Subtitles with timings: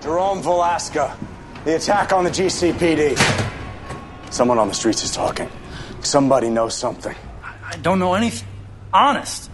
[0.00, 1.14] Jerome Velasca,
[1.64, 3.18] the attack on the GCPD.
[4.32, 5.48] Someone on the streets is talking.
[6.00, 7.14] Somebody knows something.
[7.42, 8.48] I don't know anything.
[8.94, 9.50] Honest.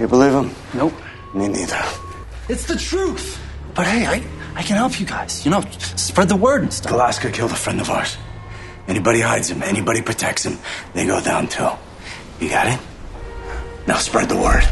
[0.00, 0.50] You believe him?
[0.72, 0.94] Nope.
[1.34, 1.82] Me neither.
[2.48, 3.38] It's the truth.
[3.74, 4.24] But hey, I,
[4.54, 5.44] I can help you guys.
[5.44, 5.60] You know,
[5.96, 6.92] spread the word and stuff.
[6.92, 8.16] Velasca killed a friend of ours.
[8.88, 10.58] Anybody hides him, anybody protects him,
[10.92, 11.70] they go down too.
[12.40, 12.80] You got it?
[13.86, 14.62] Now spread the word.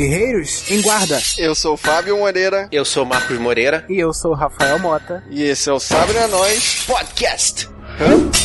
[0.00, 1.20] Guerreiros em guarda.
[1.36, 2.66] Eu sou o Fábio Moreira.
[2.72, 3.84] Eu sou o Marcos Moreira.
[3.86, 5.22] E eu sou o Rafael Mota.
[5.28, 7.68] E esse é o Sabre a Nós Podcast.
[8.00, 8.39] Hã?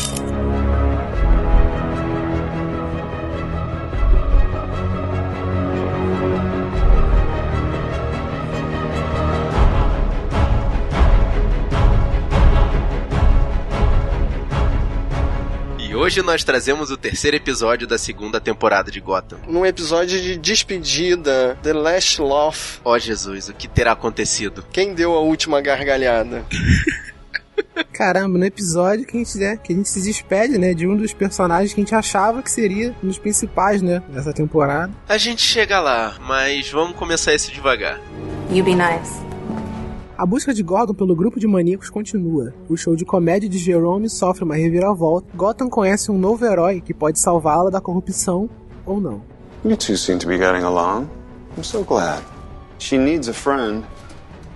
[16.05, 19.39] Hoje nós trazemos o terceiro episódio da segunda temporada de Gotham.
[19.47, 22.79] Num episódio de despedida, The Last Laugh.
[22.83, 24.63] Ó Jesus, o que terá acontecido?
[24.71, 26.45] Quem deu a última gargalhada?
[27.91, 30.95] Caramba, no episódio que a gente, né, que a gente se despede, né, de um
[30.95, 34.93] dos personagens que a gente achava que seria um dos principais, né, dessa temporada.
[35.09, 37.99] A gente chega lá, mas vamos começar isso devagar.
[38.51, 39.24] You be nice.
[40.17, 42.53] A busca de Gordon pelo grupo de maníacos continua.
[42.69, 45.27] O show de comédia de Jerome sofre uma reviravolta.
[45.35, 48.49] Gotham conhece um novo herói que pode salvá-la da corrupção
[48.85, 49.21] ou não.
[49.65, 51.09] You two seem to be getting along.
[51.57, 52.23] I'm so glad.
[52.79, 53.83] She needs a friend.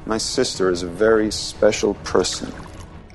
[0.05, 2.47] My sister is a very special person.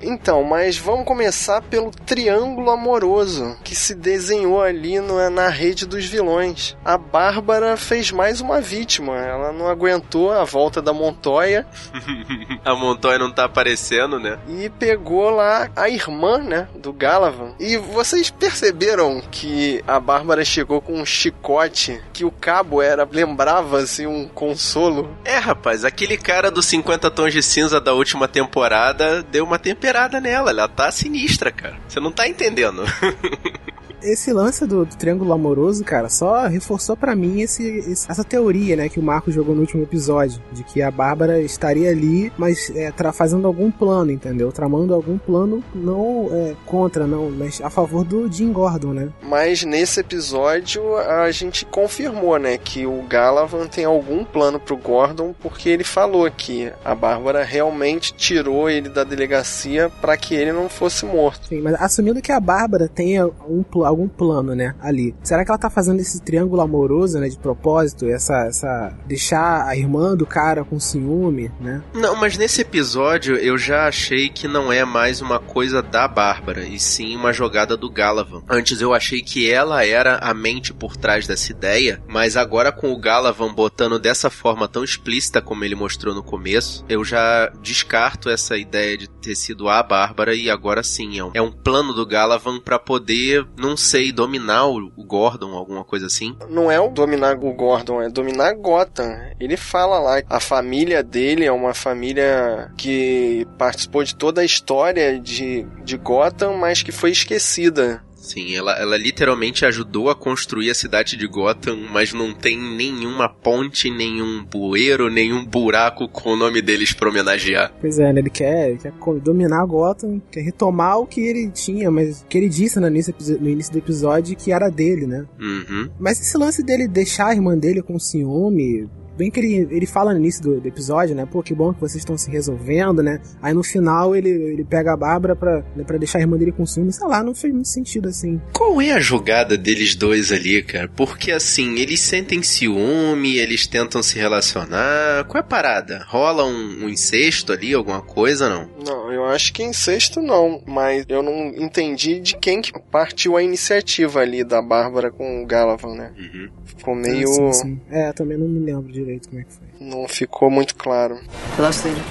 [0.05, 6.05] Então, mas vamos começar pelo triângulo amoroso que se desenhou ali no- na rede dos
[6.05, 6.75] vilões.
[6.85, 9.15] A Bárbara fez mais uma vítima.
[9.17, 11.65] Ela não aguentou a volta da Montoya
[12.63, 14.37] A Montoya não tá aparecendo, né?
[14.47, 17.53] e pegou lá a irmã, né, do Galavan.
[17.59, 23.79] E vocês perceberam que a Bárbara chegou com um chicote que o cabo era lembrava
[23.79, 25.09] assim um consolo.
[25.23, 29.59] É, rapaz, aquele cara dos 50 tons de cinza da última temporada deu uma
[29.95, 30.51] temperada nela.
[30.51, 31.77] Ela tá sinistra, cara.
[31.87, 32.83] Você não tá entendendo.
[34.01, 38.75] Esse lance do, do triângulo amoroso, cara, só reforçou pra mim esse, esse- essa teoria,
[38.75, 42.71] né, que o Marco jogou no último episódio, de que a Bárbara estaria ali, mas
[42.75, 44.51] é, tra- fazendo algum plano, entendeu?
[44.51, 49.09] Tramando algum plano não é, contra, não, mas a favor do Jim Gordon, né?
[49.23, 55.33] Mas nesse episódio a gente confirmou, né, que o Galavan tem algum plano pro Gordon,
[55.41, 60.69] porque ele falou que a Bárbara realmente tirou ele da delegacia para que ele não
[60.69, 61.47] fosse morto.
[61.47, 65.15] Sim, mas assumindo que a Bárbara tenha um, pl- algum plano, né, ali.
[65.23, 68.05] Será que ela tá fazendo esse triângulo amoroso, né, de propósito?
[68.07, 71.81] Essa, essa, deixar a irmã do cara com ciúme, né?
[71.93, 76.65] Não, mas nesse episódio eu já achei que não é mais uma coisa da Bárbara,
[76.65, 78.43] e sim uma jogada do Galavan.
[78.49, 82.91] Antes eu achei que ela era a mente por trás dessa ideia, mas agora com
[82.91, 88.29] o Galavan botando dessa forma tão explícita como ele mostrou no começo, eu já descarto
[88.29, 91.93] essa ideia de ter sido a Bárbara e agora sim é um, é um plano
[91.93, 93.45] do Galavan pra poder,
[93.75, 96.33] não sei, dominar o, Gordon, alguma coisa assim.
[96.49, 99.13] Não é o dominar o Gordon, é dominar Gotham.
[99.37, 105.19] Ele fala lá, a família dele é uma família que participou de toda a história
[105.19, 108.01] de, de Gotham, mas que foi esquecida.
[108.25, 113.29] Sim, ela, ela literalmente ajudou a construir a cidade de Gotham, mas não tem nenhuma
[113.29, 117.71] ponte, nenhum bueiro, nenhum buraco com o nome deles pra homenagear.
[117.79, 118.19] Pois é, né?
[118.19, 118.91] Ele quer, ele quer
[119.21, 123.13] dominar Gotham, quer retomar o que ele tinha, mas o que ele disse no início,
[123.39, 125.25] no início do episódio que era dele, né?
[125.39, 125.89] Uhum.
[125.99, 128.89] Mas esse lance dele deixar a irmã dele com ciúme.
[129.17, 131.25] Bem que ele, ele fala no início do, do episódio, né?
[131.25, 133.21] Pô, que bom que vocês estão se resolvendo, né?
[133.41, 136.51] Aí no final ele, ele pega a Bárbara pra, né, pra deixar a irmã dele
[136.51, 136.91] com ciúme.
[136.91, 138.41] Sei lá, não fez muito sentido assim.
[138.53, 140.89] Qual é a jogada deles dois ali, cara?
[140.89, 145.25] Porque assim, eles sentem ciúme, eles tentam se relacionar.
[145.25, 146.03] Qual é a parada?
[146.07, 148.69] Rola um, um incesto ali, alguma coisa, não?
[148.85, 153.37] Não, eu acho que em sexto não, mas eu não entendi de quem que partiu
[153.37, 156.11] a iniciativa ali da Bárbara com o Galavan, né?
[156.17, 156.49] Uhum.
[156.65, 157.29] Ficou meio.
[157.29, 157.81] Ah, sim, sim.
[157.89, 159.87] É, também não me lembro direito como é que foi.
[159.87, 161.19] não ficou muito claro.
[161.57, 162.03] Hello, Selena.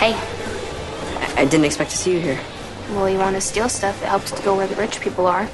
[0.00, 0.12] Hey,
[1.38, 2.38] I, I didn't expect to see you here.
[2.94, 5.48] well, you want to steal stuff, it helps to go where the rich people are.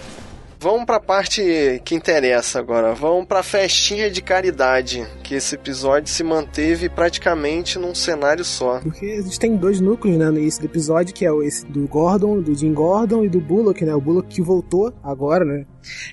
[0.62, 2.92] Vamos pra parte que interessa agora.
[2.92, 8.78] Vamos pra festinha de caridade que esse episódio se manteve praticamente num cenário só.
[8.78, 11.64] Porque a gente tem dois núcleos, né, no início do episódio, que é o esse
[11.64, 13.94] do Gordon, do Jim Gordon e do Bullock, né?
[13.94, 15.64] O Bullock que voltou agora, né?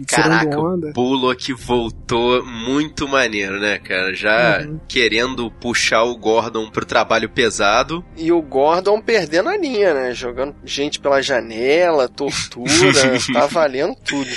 [0.07, 4.13] Caraca, o Bullock voltou muito maneiro, né, cara?
[4.13, 4.79] Já uhum.
[4.87, 8.03] querendo puxar o Gordon pro trabalho pesado.
[8.15, 10.13] E o Gordon perdendo a linha, né?
[10.13, 12.69] Jogando gente pela janela, tortura,
[13.33, 14.36] tá valendo tudo.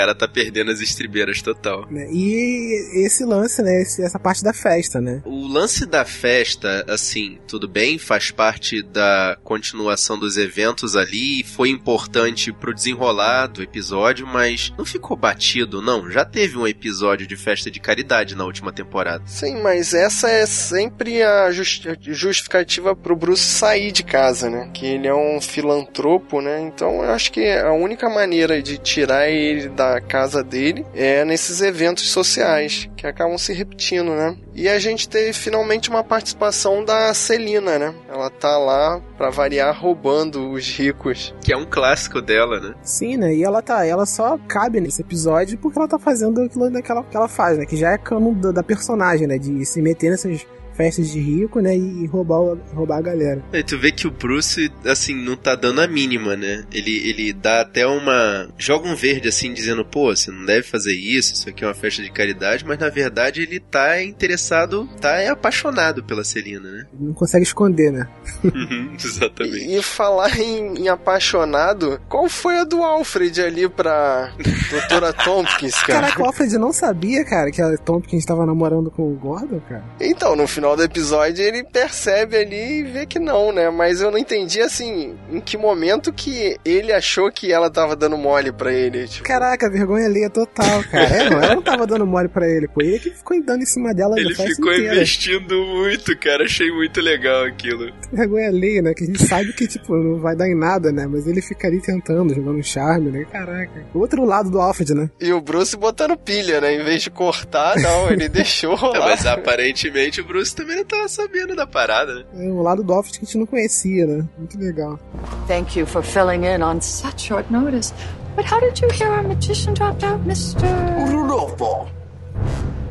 [0.00, 1.86] cara tá perdendo as estribeiras total.
[1.90, 3.82] Né, e esse lance, né?
[3.82, 5.20] essa parte da festa, né?
[5.26, 11.68] O lance da festa, assim, tudo bem, faz parte da continuação dos eventos ali, foi
[11.68, 16.10] importante pro desenrolar do episódio, mas não ficou batido, não.
[16.10, 19.22] Já teve um episódio de festa de caridade na última temporada.
[19.26, 24.70] Sim, mas essa é sempre a justificativa pro Bruce sair de casa, né?
[24.72, 26.60] Que ele é um filantropo, né?
[26.60, 31.62] Então eu acho que a única maneira de tirar ele da casa dele é nesses
[31.62, 34.36] eventos sociais que acabam se repetindo, né?
[34.54, 37.94] E a gente teve finalmente uma participação da Celina, né?
[38.10, 42.74] Ela tá lá para variar roubando os ricos, que é um clássico dela, né?
[42.82, 43.34] Sim, né?
[43.34, 47.16] E ela tá, ela só cabe nesse episódio porque ela tá fazendo aquilo daquela que
[47.16, 47.64] ela faz, né?
[47.64, 49.38] Que já é canon da, da personagem, né?
[49.38, 50.46] De se meter nessas
[50.80, 51.76] festas de rico, né?
[51.76, 53.44] E roubar, roubar a galera.
[53.52, 56.64] E tu vê que o Bruce, assim, não tá dando a mínima, né?
[56.72, 58.48] Ele, ele dá até uma.
[58.56, 61.74] joga um verde, assim, dizendo, pô, você não deve fazer isso, isso aqui é uma
[61.74, 66.86] festa de caridade, mas na verdade ele tá interessado, tá é apaixonado pela Celina, né?
[66.98, 68.08] Não consegue esconder, né?
[68.42, 69.66] Uhum, exatamente.
[69.66, 74.32] E, e falar em, em, apaixonado, qual foi a do Alfred ali pra
[74.70, 76.00] doutora Tompkins, cara?
[76.00, 79.84] Caraca, o Alfred não sabia, cara, que a Tompkins tava namorando com o Gordon, cara?
[80.00, 83.70] Então, no final final do episódio ele percebe ali e vê que não, né?
[83.70, 88.16] Mas eu não entendi assim, em que momento que ele achou que ela tava dando
[88.16, 89.06] mole pra ele.
[89.08, 89.26] Tipo...
[89.26, 91.04] Caraca, vergonha alheia total, cara.
[91.04, 92.82] É, não, ela não tava dando mole pra ele, pô.
[92.82, 94.94] Ele que ficou dando em cima dela Ele ficou inteira.
[94.94, 96.44] investindo muito, cara.
[96.44, 97.92] Achei muito legal aquilo.
[98.12, 98.92] Vergonha alheia, né?
[98.94, 101.06] Que a gente sabe que, tipo, não vai dar em nada, né?
[101.06, 103.24] Mas ele fica ali tentando, jogando charme, né?
[103.30, 103.84] Caraca.
[103.94, 105.10] O outro lado do Alfred, né?
[105.20, 106.74] E o Bruce botando pilha, né?
[106.74, 108.96] Em vez de cortar, não, ele deixou rolar.
[108.96, 112.24] É, mas aparentemente o Bruce também não tava sabendo da parada, né?
[112.34, 114.28] É um lado do Office que a gente não conhecia, né?
[114.36, 114.98] Muito legal.
[115.46, 117.94] Thank you for filling in on such short notice.
[118.36, 120.62] But how did you hear our magician dropped out, Mr.
[121.10, 121.88] Rudolfo?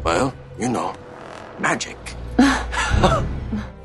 [0.04, 0.94] Well, you know,
[1.60, 1.98] magic.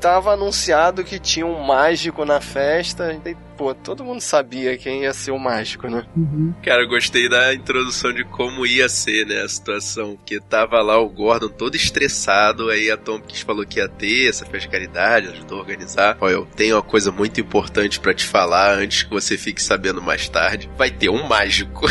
[0.05, 3.19] Tava anunciado que tinha um mágico na festa.
[3.25, 6.05] E pô, todo mundo sabia quem ia ser o mágico, né?
[6.15, 6.53] Uhum.
[6.61, 10.15] Cara, eu gostei da introdução de como ia ser, né, a situação.
[10.15, 14.45] Porque tava lá o Gordon todo estressado, aí a Tompkins falou que ia ter essa
[14.45, 16.15] festa de caridade, ajudou a organizar.
[16.21, 20.03] Olha, eu tenho uma coisa muito importante para te falar antes que você fique sabendo
[20.03, 20.69] mais tarde.
[20.77, 21.87] Vai ter um mágico.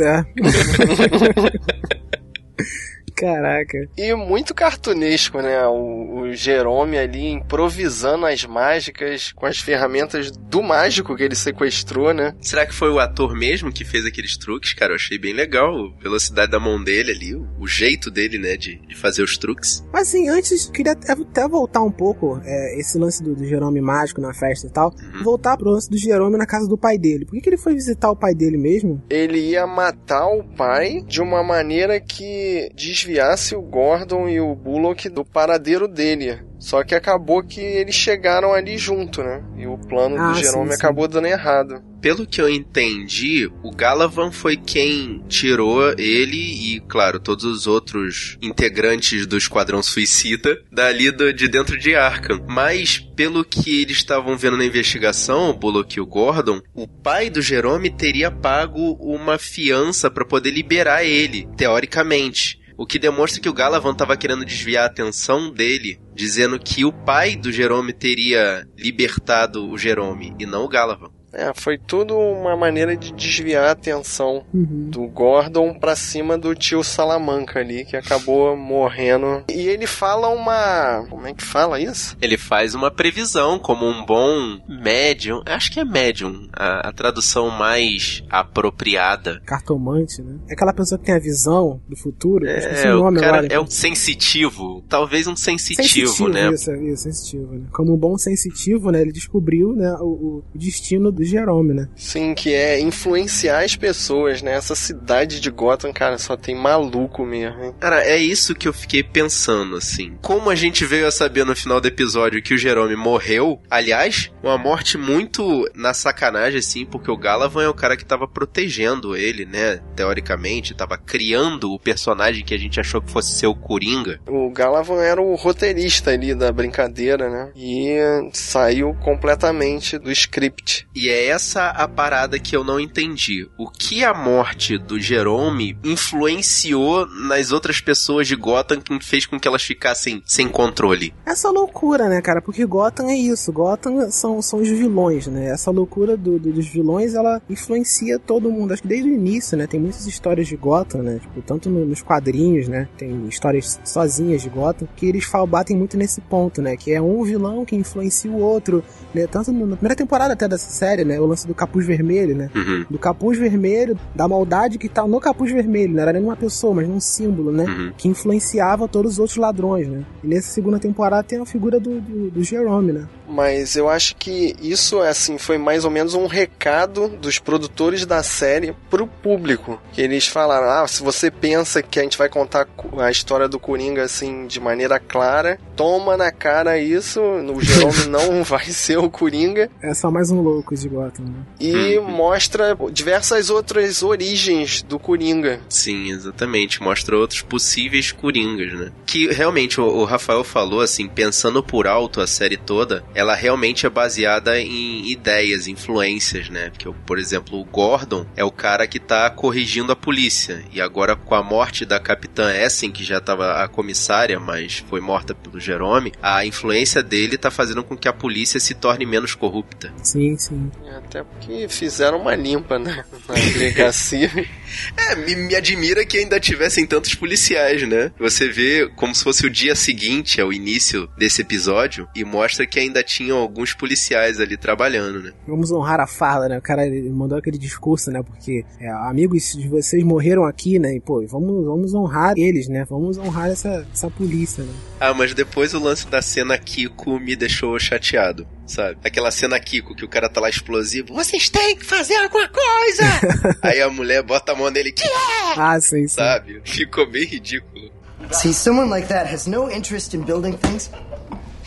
[0.00, 0.24] É.
[3.18, 3.88] Caraca.
[3.96, 5.66] E muito cartunesco, né?
[5.66, 12.14] O, o Jerome ali improvisando as mágicas com as ferramentas do mágico que ele sequestrou,
[12.14, 12.34] né?
[12.40, 14.92] Será que foi o ator mesmo que fez aqueles truques, cara?
[14.92, 15.92] Eu achei bem legal.
[15.98, 19.36] A velocidade da mão dele ali, o, o jeito dele, né, de, de, fazer os
[19.36, 19.84] truques.
[19.92, 24.20] Mas assim, antes, queria até voltar um pouco é, esse lance do, do, Jerome mágico
[24.20, 24.94] na festa e tal.
[25.14, 25.24] Uhum.
[25.24, 27.24] Voltar pro lance do Jerome na casa do pai dele.
[27.24, 29.02] Por que, que ele foi visitar o pai dele mesmo?
[29.10, 34.54] Ele ia matar o pai de uma maneira que desviou desviasse o Gordon e o
[34.54, 36.40] Bullock do paradeiro dele.
[36.58, 39.42] Só que acabou que eles chegaram ali junto, né?
[39.56, 40.78] E o plano ah, do Jerome sim, sim.
[40.78, 41.82] acabou dando errado.
[42.00, 48.36] Pelo que eu entendi, o Galavan foi quem tirou ele e, claro, todos os outros
[48.40, 52.44] integrantes do Esquadrão Suicida dali do, de dentro de Arkham.
[52.48, 57.30] Mas, pelo que eles estavam vendo na investigação, o Bullock e o Gordon, o pai
[57.30, 62.57] do Jerome teria pago uma fiança para poder liberar ele, teoricamente.
[62.78, 66.92] O que demonstra que o Galavan estava querendo desviar a atenção dele, dizendo que o
[66.92, 71.17] pai do Jerome teria libertado o Jerome e não o Galavan.
[71.32, 74.88] É, foi tudo uma maneira de desviar a atenção uhum.
[74.90, 79.44] do Gordon pra cima do tio Salamanca ali, que acabou morrendo.
[79.48, 81.06] E ele fala uma.
[81.08, 82.16] Como é que fala isso?
[82.20, 85.42] Ele faz uma previsão, como um bom médium.
[85.46, 89.40] Acho que é médium, a, a tradução mais apropriada.
[89.44, 90.38] Cartomante, né?
[90.48, 92.46] É aquela pessoa que tem a visão do futuro.
[92.46, 94.82] É, o, nome cara agora, é um sensitivo.
[94.88, 96.50] Talvez um sensitivo, sensitivo né?
[96.52, 97.66] Isso, isso, sensitivo, né?
[97.72, 99.00] Como um bom sensitivo, né?
[99.00, 101.88] Ele descobriu né, o, o destino do Jerome, né?
[101.96, 104.52] Sim, que é influenciar as pessoas, né?
[104.52, 107.74] Essa cidade de Gotham, cara, só tem maluco mesmo, hein?
[107.80, 110.16] Cara, é isso que eu fiquei pensando, assim.
[110.22, 114.30] Como a gente veio a saber no final do episódio que o Jerome morreu, aliás,
[114.42, 119.16] uma morte muito na sacanagem, assim, porque o Galavan é o cara que tava protegendo
[119.16, 119.80] ele, né?
[119.96, 124.20] Teoricamente, tava criando o personagem que a gente achou que fosse ser o Coringa.
[124.28, 127.50] O Galavan era o roteirista ali da brincadeira, né?
[127.56, 127.98] E
[128.32, 130.86] saiu completamente do script.
[130.94, 133.48] E é essa a parada que eu não entendi.
[133.56, 139.38] O que a morte do Jerome influenciou nas outras pessoas de Gotham que fez com
[139.38, 141.14] que elas ficassem sem controle?
[141.24, 142.40] Essa loucura, né, cara?
[142.40, 143.52] Porque Gotham é isso.
[143.52, 145.50] Gotham são, são os vilões, né?
[145.50, 148.72] Essa loucura do, do, dos vilões, ela influencia todo mundo.
[148.72, 149.66] Acho que desde o início, né?
[149.66, 151.18] Tem muitas histórias de Gotham, né?
[151.20, 152.88] Tipo, tanto no, nos quadrinhos, né?
[152.96, 156.76] Tem histórias sozinhas de Gotham, que eles batem muito nesse ponto, né?
[156.76, 158.82] Que é um vilão que influencia o outro,
[159.14, 159.26] né?
[159.26, 161.20] Tanto na primeira temporada até dessa série, né?
[161.20, 162.50] O lance do capuz vermelho, né?
[162.54, 162.86] Uhum.
[162.90, 166.74] Do capuz vermelho, da maldade que tá no capuz vermelho, não era nem uma pessoa,
[166.74, 167.64] mas num símbolo, né?
[167.64, 167.92] Uhum.
[167.96, 170.04] Que influenciava todos os outros ladrões, né?
[170.22, 173.06] E nessa segunda temporada tem a figura do, do, do Jerome, né?
[173.28, 178.22] Mas eu acho que isso, assim, foi mais ou menos um recado dos produtores da
[178.22, 179.78] série pro público.
[179.92, 183.60] Que eles falaram, ah, se você pensa que a gente vai contar a história do
[183.60, 189.10] Coringa, assim, de maneira clara, toma na cara isso, o Jerome não vai ser o
[189.10, 189.70] Coringa.
[189.82, 191.46] É só mais um louco de Gotham, né?
[191.60, 195.60] E mostra diversas outras origens do Coringa.
[195.68, 196.82] Sim, exatamente.
[196.82, 198.92] Mostra outros possíveis Coringas, né?
[199.06, 203.86] Que realmente o, o Rafael falou, assim, pensando por alto a série toda, ela realmente
[203.86, 206.70] é baseada em ideias, influências, né?
[206.70, 210.64] Porque, por exemplo, o Gordon é o cara que tá corrigindo a polícia.
[210.72, 215.00] E agora, com a morte da Capitã Essen, que já tava a comissária, mas foi
[215.00, 219.34] morta pelo Jerome, a influência dele tá fazendo com que a polícia se torne menos
[219.34, 219.92] corrupta.
[220.02, 220.70] Sim, sim.
[220.96, 223.04] Até porque fizeram uma limpa né?
[223.28, 224.30] na delegacia.
[224.96, 228.12] É, me, me, admira que ainda tivessem tantos policiais, né?
[228.18, 232.78] Você vê como se fosse o dia seguinte ao início desse episódio e mostra que
[232.78, 235.32] ainda tinham alguns policiais ali trabalhando, né?
[235.46, 236.58] Vamos honrar a fala, né?
[236.58, 238.22] O cara mandou aquele discurso, né?
[238.22, 240.94] Porque é, amigos de vocês morreram aqui, né?
[240.94, 242.84] E, pô, vamos, vamos honrar eles, né?
[242.88, 244.72] Vamos honrar essa, essa polícia, né?
[245.00, 248.98] Ah, mas depois o lance da cena Kiko me deixou chateado, sabe?
[249.02, 251.14] Aquela cena Kiko que o cara tá lá explosivo.
[251.14, 253.58] Vocês têm que fazer alguma coisa!
[253.62, 254.92] Aí a mulher bota a mão nele.
[254.92, 255.54] Que é?
[255.56, 256.08] Ah, sim, sim.
[256.08, 256.60] Sabe?
[256.64, 257.90] Ficou bem ridículo.
[258.32, 260.90] See, someone like that has no interest in building things.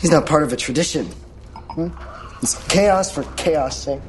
[0.00, 1.06] He's not part of a tradition.
[1.74, 1.88] Hmm?
[2.42, 4.02] It's chaos for chaos sake.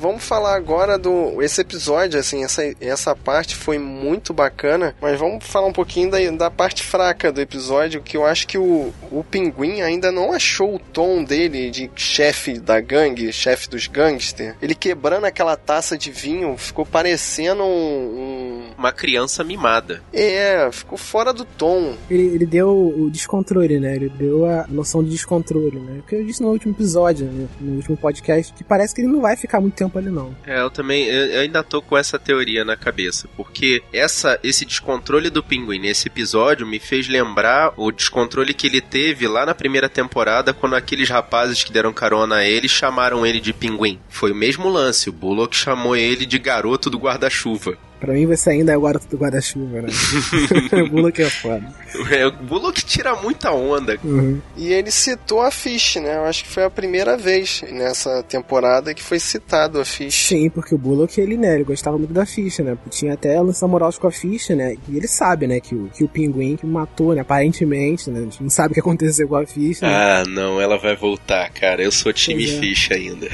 [0.00, 5.46] Vamos falar agora do esse episódio, assim, essa, essa parte foi muito bacana, mas vamos
[5.46, 9.22] falar um pouquinho da, da parte fraca do episódio, que eu acho que o, o
[9.22, 14.56] Pinguim ainda não achou o tom dele de chefe da gangue, chefe dos gangsters.
[14.62, 18.49] Ele quebrando aquela taça de vinho, ficou parecendo um, um...
[18.76, 20.02] Uma criança mimada.
[20.12, 21.96] É, ficou fora do tom.
[22.10, 23.96] Ele, ele deu o descontrole, né?
[23.96, 25.96] Ele deu a noção de descontrole, né?
[25.98, 27.48] Porque eu disse no último episódio, né?
[27.60, 30.34] no último podcast, que parece que ele não vai ficar muito tempo ali não.
[30.46, 34.64] É, eu também eu, eu ainda tô com essa teoria na cabeça, porque essa esse
[34.64, 39.54] descontrole do pinguim nesse episódio me fez lembrar o descontrole que ele teve lá na
[39.54, 44.00] primeira temporada quando aqueles rapazes que deram carona a ele chamaram ele de pinguim.
[44.08, 47.76] Foi o mesmo lance, o Bullock chamou ele de garoto do guarda-chuva.
[48.00, 49.88] Pra mim você ainda é o garoto do guarda-chuva, né?
[50.82, 51.62] o Bullock é foda.
[52.10, 53.98] É, o Bullock tira muita onda.
[54.02, 54.40] Uhum.
[54.56, 56.16] E ele citou a Fish, né?
[56.16, 60.28] Eu acho que foi a primeira vez nessa temporada que foi citado a Fish.
[60.28, 62.76] Sim, porque o Bullock, ele, né, ele gostava muito da Fish, né?
[62.88, 64.76] Tinha até lança moral com a Fish, né?
[64.88, 68.20] E ele sabe, né, que o, que o pinguim que matou, né, aparentemente, né?
[68.20, 69.88] A gente não sabe o que aconteceu com a Fish, né?
[69.88, 71.82] Ah, não, ela vai voltar, cara.
[71.82, 72.60] Eu sou time Pois é.
[72.60, 73.28] Fish ainda.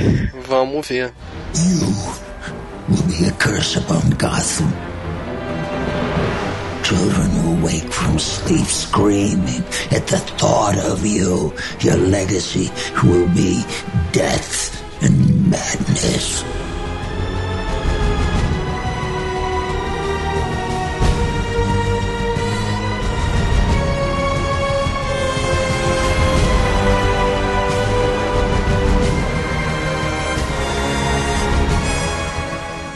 [0.49, 1.13] Vamos ver.
[2.89, 4.71] Will be a curse upon Gotham.
[6.83, 11.53] Children will wake from sleep screaming at the thought of you.
[11.81, 12.71] Your legacy
[13.03, 13.65] will be
[14.13, 16.45] death and madness.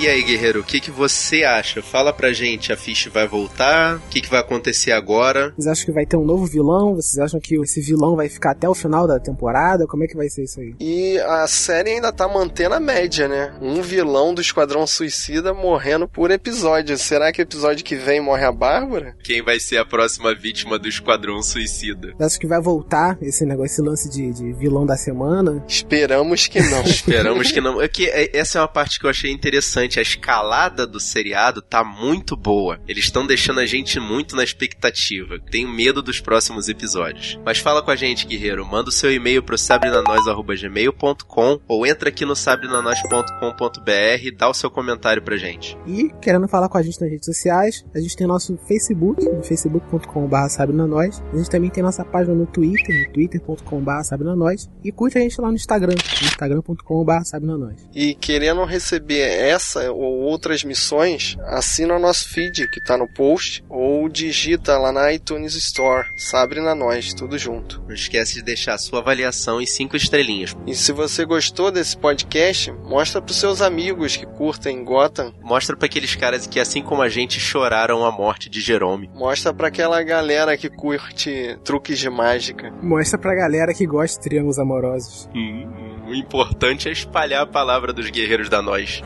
[0.01, 1.83] E aí, guerreiro, o que, que você acha?
[1.83, 3.97] Fala pra gente, a Fish vai voltar?
[3.97, 5.53] O que, que vai acontecer agora?
[5.55, 6.95] Vocês acham que vai ter um novo vilão?
[6.95, 9.87] Vocês acham que esse vilão vai ficar até o final da temporada?
[9.87, 10.75] Como é que vai ser isso aí?
[10.81, 13.53] E a série ainda tá mantendo a média, né?
[13.61, 16.97] Um vilão do Esquadrão Suicida morrendo por episódio.
[16.97, 19.15] Será que episódio que vem morre a Bárbara?
[19.23, 22.15] Quem vai ser a próxima vítima do Esquadrão Suicida?
[22.17, 25.63] Vocês acham que vai voltar esse negócio, esse lance de, de vilão da semana?
[25.69, 26.81] Esperamos que não.
[26.89, 27.83] Esperamos que não.
[27.83, 29.90] É que é, essa é uma parte que eu achei interessante.
[29.99, 32.81] A escalada do seriado tá muito boa.
[32.87, 35.39] Eles estão deixando a gente muito na expectativa.
[35.51, 37.39] Tenho medo dos próximos episódios.
[37.45, 38.67] Mas fala com a gente, guerreiro.
[38.67, 45.23] Manda o seu e-mail pro sabrenanois.gmail.com ou entra aqui no sabrenanois.com.br dá o seu comentário
[45.23, 45.77] pra gente.
[45.87, 49.43] E querendo falar com a gente nas redes sociais, a gente tem nosso Facebook, no
[49.43, 51.23] facebook.com.br sabrenanois.
[51.33, 54.69] A gente também tem nossa página no Twitter, no twitter.com.br sabrenanois.
[54.83, 57.89] E curte a gente lá no Instagram, no instagram.com.br sabrenanois.
[57.95, 63.65] E querendo receber essa ou outras missões, assina o nosso feed que tá no post
[63.69, 67.83] ou digita lá na iTunes Store, Sabrina Nós, tudo junto.
[67.87, 70.57] Não esquece de deixar a sua avaliação e cinco estrelinhas.
[70.67, 75.33] E se você gostou desse podcast, mostra pros seus amigos que curtem Gotham.
[75.41, 79.11] Mostra para aqueles caras que, assim como a gente, choraram a morte de Jerome.
[79.15, 82.73] Mostra para aquela galera que curte truques de mágica.
[82.83, 85.29] Mostra pra galera que gosta de triângulos amorosos.
[85.35, 89.01] Hum, o importante é espalhar a palavra dos guerreiros da nós.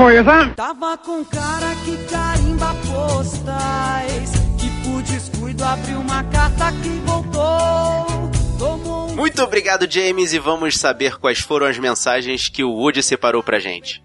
[0.00, 0.54] Son.
[0.54, 4.30] Tava com cara que carimba postais.
[4.58, 8.30] Que por descuido abriu uma carta que voltou.
[8.58, 13.02] Tomou um Muito obrigado, James, e vamos saber quais foram as mensagens que o Woody
[13.02, 14.02] separou pra gente.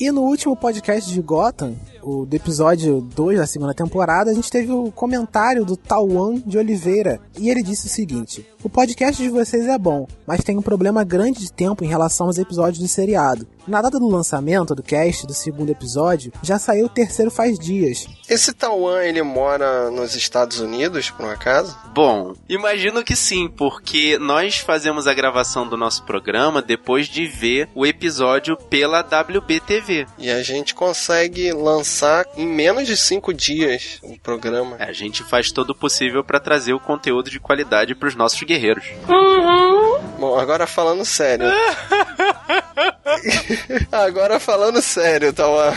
[0.00, 4.50] E no último podcast de Gotham, o do episódio 2 da segunda temporada, a gente
[4.50, 7.18] teve o comentário do Tauan de Oliveira.
[7.38, 11.02] E ele disse o seguinte: O podcast de vocês é bom, mas tem um problema
[11.02, 13.46] grande de tempo em relação aos episódios do seriado.
[13.66, 18.06] Na data do lançamento do cast do segundo episódio, já saiu o terceiro faz dias.
[18.28, 21.74] Esse Tauan, ele mora nos Estados Unidos, por um acaso?
[21.94, 27.70] Bom, imagino que sim, porque nós fazemos a gravação do nosso programa depois de ver
[27.74, 30.06] o episódio pela WBTV.
[30.18, 31.93] E a gente consegue lançar
[32.36, 34.76] em menos de cinco dias o programa.
[34.78, 38.42] A gente faz todo o possível para trazer o conteúdo de qualidade para os nossos
[38.42, 38.84] guerreiros.
[40.18, 41.46] Bom, agora falando sério.
[43.90, 45.72] Agora falando sério, Tauan.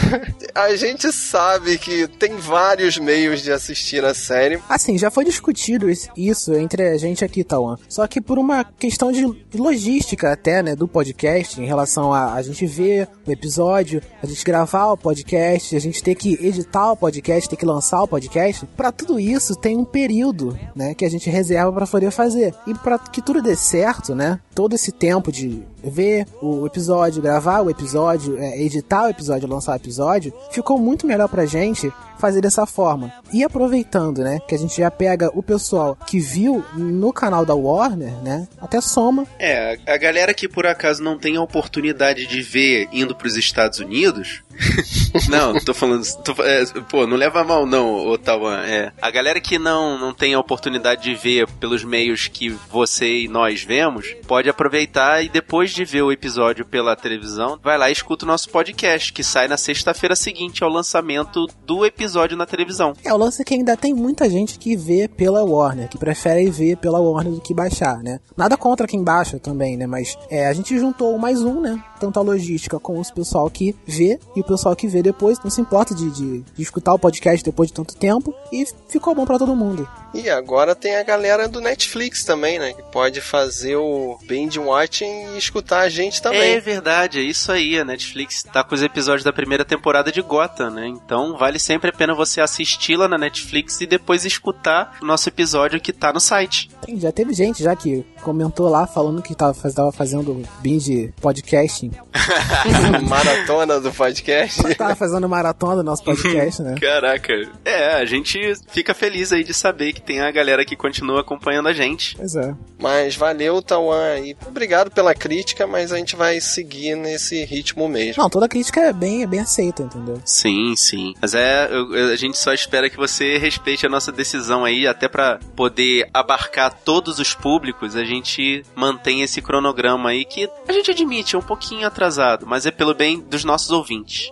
[0.54, 4.60] A gente sabe que tem vários meios de assistir a série.
[4.70, 7.78] Assim, já foi discutido is- isso entre a gente aqui, Tauan.
[7.88, 9.26] Só que por uma questão de
[9.56, 14.44] logística até, né, do podcast, em relação a a gente ver o episódio, a gente
[14.44, 18.66] gravar o podcast, a gente ter que editar o podcast, ter que lançar o podcast,
[18.78, 22.54] pra tudo isso tem um período, né, que a gente reserva pra poder fazer.
[22.68, 27.60] E pra que tudo dê certo, né, todo esse tempo de ver o episódio, gravar
[27.60, 32.42] o episódio, é, editar o episódio, lançar o episódio, ficou muito melhor pra gente fazer
[32.42, 33.14] dessa forma.
[33.34, 37.56] E aproveitando, né, que a gente já pega o pessoal que viu no canal da
[37.56, 39.26] Warner, né, até soma.
[39.40, 43.80] É, a galera que por acaso não tem a oportunidade de ver indo pros Estados
[43.80, 44.42] Unidos.
[45.30, 46.04] não, tô falando.
[46.24, 48.62] tô é, pô, não leva mal, não, Otawan.
[48.66, 48.92] É.
[49.00, 53.28] A galera que não, não tem a oportunidade de ver pelos meios que você e
[53.28, 57.94] nós vemos, pode aproveitar e depois de ver o episódio pela televisão, vai lá e
[57.94, 62.94] escuta o nosso podcast, que sai na sexta-feira seguinte ao lançamento do episódio na televisão.
[63.04, 66.50] É, o lance é que ainda tem muita gente que vê pela Warner, que prefere
[66.50, 68.20] ver pela Warner do que baixar, né?
[68.36, 69.88] Nada contra quem baixa também, né?
[69.88, 71.82] Mas é, a gente juntou mais um, né?
[72.00, 75.50] Tanto a logística com o pessoal que vê e o pessoal que vê depois, não
[75.50, 79.26] se importa de, de, de escutar o podcast depois de tanto tempo e ficou bom
[79.26, 79.88] pra todo mundo.
[80.14, 82.74] E agora tem a galera do Netflix também, né?
[82.74, 86.54] Que pode fazer o binge watching e escutar a gente também.
[86.54, 87.80] É verdade, é isso aí.
[87.80, 90.88] A Netflix tá com os episódios da primeira temporada de Gotham, né?
[90.88, 95.82] Então vale sempre a pena você assisti-la na Netflix e depois escutar o nosso episódio
[95.82, 96.70] que tá no site.
[96.86, 101.92] Tem, já teve gente já que comentou lá falando que tava, tava fazendo binge podcasting.
[103.08, 104.76] Maratona do podcast.
[104.76, 106.76] Tava fazendo maratona do nosso podcast, né?
[106.80, 107.34] Caraca.
[107.66, 111.68] É, a gente fica feliz aí de saber que tem a galera que continua acompanhando
[111.70, 112.16] a gente.
[112.16, 112.54] Pois é.
[112.80, 118.22] Mas valeu, Tawan, e obrigado pela crítica, mas a gente vai seguir nesse ritmo mesmo.
[118.22, 120.22] Não, toda crítica é bem, é bem aceita, entendeu?
[120.26, 121.14] Sim, sim.
[121.22, 125.08] Mas é, eu- a gente só espera que você respeite a nossa decisão aí, até
[125.08, 130.92] pra poder abarcar todos os públicos, a gente mantém esse cronograma aí que a gente
[130.92, 134.30] admite é um pouquinho atrasado, mas é pelo bem dos nossos ouvintes.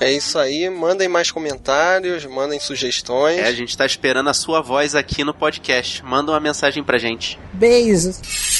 [0.00, 3.38] É isso aí, mandem mais comentários, mandem sugestões.
[3.38, 6.04] É, a gente tá esperando a sua voz aqui no podcast.
[6.04, 7.38] Manda uma mensagem pra gente.
[7.52, 8.57] Beijos.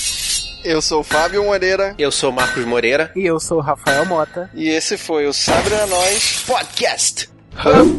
[0.68, 1.94] Eu sou o Fábio Moreira.
[1.98, 3.10] Eu sou o Marcos Moreira.
[3.16, 4.50] E eu sou o Rafael Mota.
[4.52, 7.30] E esse foi o Sabre a Nós Podcast.
[7.54, 7.98] Hum.